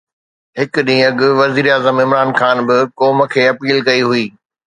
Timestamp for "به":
2.67-2.77